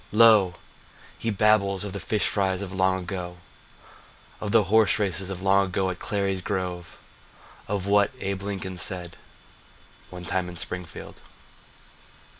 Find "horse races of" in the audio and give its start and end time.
4.63-5.43